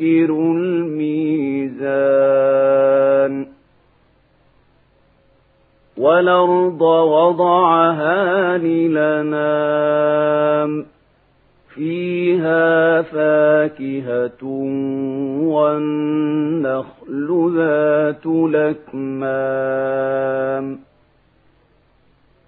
الميزان 0.00 1.86
والأرض 5.96 6.82
وضعها 6.82 8.58
للنام 8.58 10.06
فيها 11.74 13.02
فاكهة 13.02 14.44
والنخل 15.42 17.28
ذات 17.56 18.26
لكمام 18.96 19.66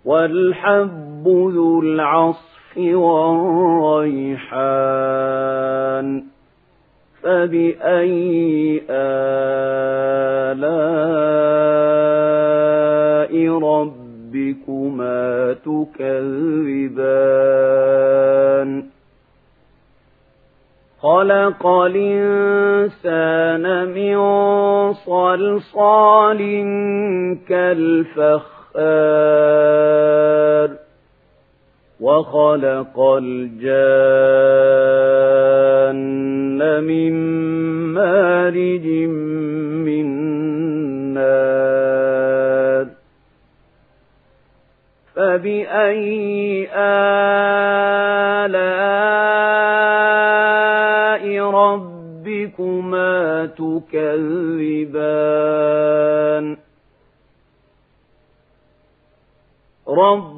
والحب 0.04 1.24
ذو 1.26 1.80
العصف 1.80 2.78
والريحان 2.78 4.38
فبأي 7.28 8.82
آلاء 8.90 9.18
ربكما 13.58 15.26
تكذبان؟ 15.52 17.08
خلق 21.02 21.66
الإنسان 21.66 23.64
من 23.88 24.18
صلصال 24.92 26.38
كالفخار 27.48 28.47
وخلق 32.18 32.98
الجان 32.98 33.68
من 36.84 37.12
مارج 37.94 38.86
من 39.86 40.06
نار 41.14 42.86
فبأي 45.14 46.68
آلاء 46.74 47.04
ربكما 51.50 53.16
تكذبان؟ 53.46 55.08
رب 59.88 60.37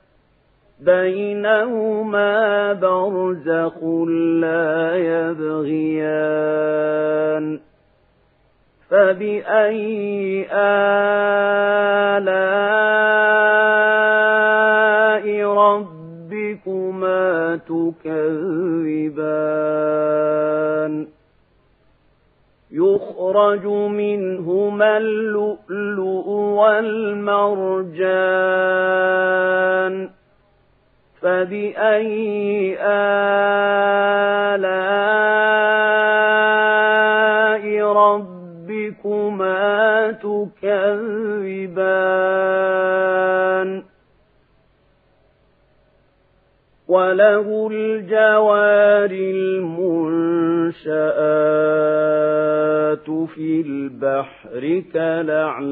بينهما 0.81 2.73
برزخ 2.73 3.83
لا 4.41 4.95
يبغيان 4.95 6.41
فبأي 8.89 10.47
آلاء 10.51 12.21
ربكما 15.45 17.25
تكذبان 17.55 19.51
يخرج 22.71 23.65
منهما 23.67 24.97
اللؤلؤ 24.97 26.27
والمرجان 26.29 27.71
فبأي 31.21 32.77
آلاء 32.81 33.21
ربكما 37.93 39.51
تكذبان؟ 40.11 41.91
وله 46.87 47.69
الجوار 47.71 49.11
المنشآت 49.11 49.89
في 53.35 53.61
البحر 53.61 54.83
كالأعلام. 54.93 55.71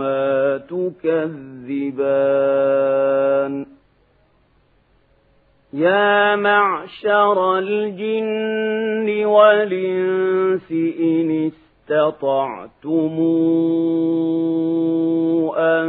ربكما 0.00 0.58
تكذبان 1.64 3.66
يا 5.72 6.36
معشر 6.36 7.58
الجن 7.58 9.24
والإنس 9.24 10.72
إن 11.00 11.50
استطعتم 11.50 13.14
أن 15.56 15.86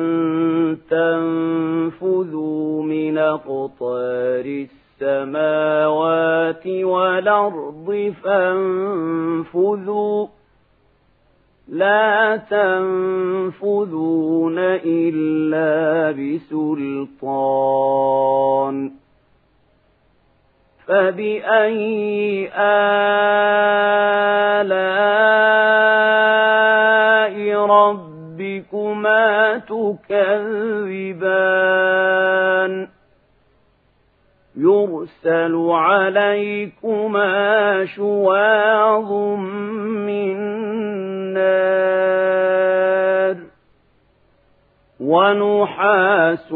تنفذوا 0.90 2.84
من 2.84 3.18
أقطار 3.18 4.66
السماوات 5.02 6.68
والأرض 6.68 8.14
فانفذوا 8.24 10.28
لا 11.68 12.38
تنفذون 12.38 14.56
إلا 14.86 16.12
بسلطان. 16.12 17.16
فبأي 20.88 22.50
آلاء 22.56 22.76
ربكما 27.66 29.58
تكذبان؟ 29.58 31.36
يرسل 34.58 35.68
عليكما 35.70 37.26
شواظ 37.86 39.12
من 40.08 40.36
نار 43.26 43.38
ونحاس 45.00 46.50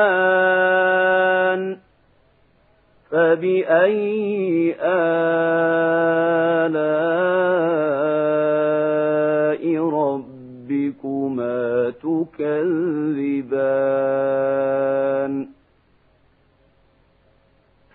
فبأي 3.12 4.76
آلاء 4.82 5.10
ربكما 9.90 11.60
تكذبان؟ 11.90 13.50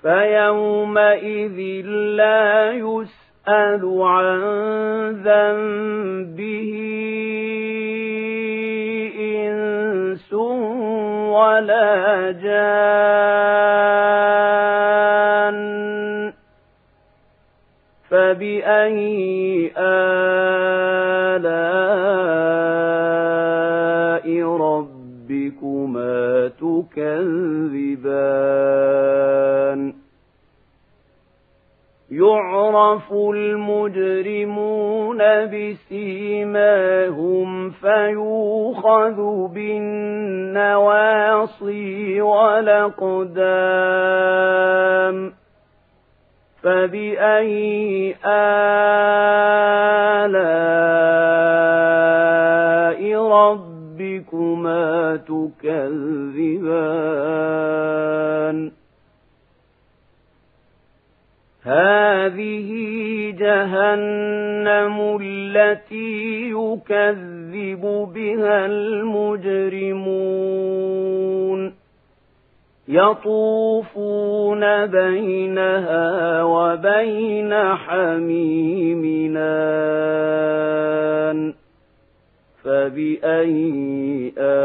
فيومئذ 0.03 1.59
لا 2.17 2.73
يسأل 3.49 4.02
عن 4.02 4.41
ذنبه 5.25 6.73
إنس 9.20 10.32
ولا 10.32 12.31
جان 12.32 13.14
فبأي 18.08 19.73
آلاء 19.76 21.44
ربكما 24.43 26.49
تكذبان؟ 26.49 27.85
يعرف 32.15 33.13
المجرمون 33.13 35.19
بسيماهم 36.05 37.71
فيوخذ 37.71 39.19
بالنواصي 39.55 40.61
والأقدام 42.21 43.35
فبأي 46.63 48.15
آلاء 51.85 53.23
ربكما 53.23 55.17
تكذبان 55.17 55.65
هذه 61.65 62.71
جهنم 63.39 65.19
التي 65.23 66.51
يكذب 66.51 67.83
بها 68.15 68.67
المجرمون. 68.67 70.15
يطوفون 72.89 74.87
بينها 74.87 76.43
وبين 76.43 77.55
حميمنا. 77.55 79.45
فبأي 82.65 84.33
آلاء 84.39 84.65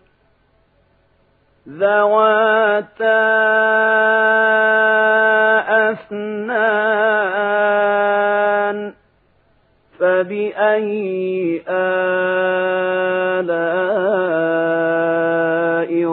ذواتا 1.81 3.21
أثنان 7.61 8.93
فبأي 9.99 11.61
آلاء 11.67 11.91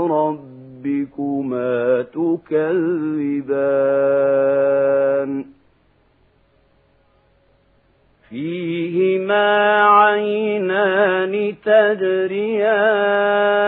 ربكما 0.06 2.02
تكذبان؟ 2.02 3.48
فيهما 8.30 9.82
عينان 9.82 11.54
تجريان 11.64 13.67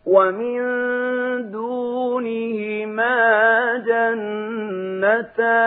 ومن 0.07 0.61
دونهما 1.51 3.17
جنتان. 3.87 5.59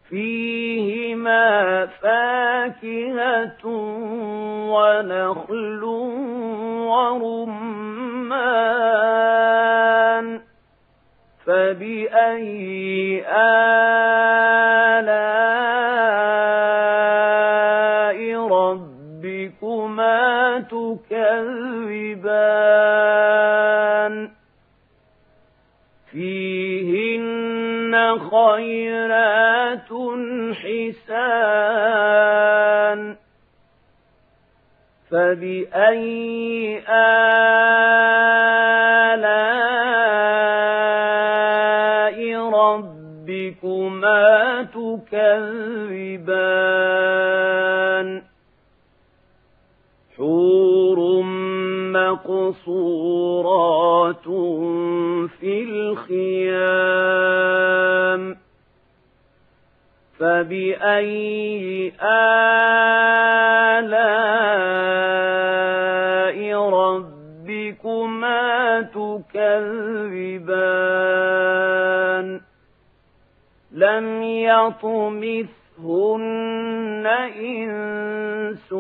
فيهما 0.10 0.39
فاكهة 1.86 3.66
ونخل 4.74 5.84
ورمان 6.90 7.60
فبأي 11.46 13.24
آلاء 13.28 13.70
ربكما 18.48 20.20
تكذبان؟ 20.60 22.30
فيهن 26.12 27.94
خيرات 28.32 29.39
حسان 30.54 31.80
فبأي 35.12 36.84
آلاء 36.90 37.20
ربكما 42.50 44.28
تكذبان؟ 44.64 46.30
حور 50.18 51.00
مقصورات 51.94 53.30
في 55.40 55.64
الخيام 55.64 57.10
فبأي 60.20 61.94
آلاء 62.02 62.40
ربكما 66.70 68.42
تكذبان 68.82 69.80
لم 73.72 74.24
يطمثهن 74.24 75.50
إنس 77.40 78.74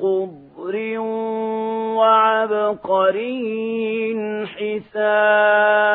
خضر 0.00 0.98
وعبقري 1.98 3.44
حسان 4.46 5.94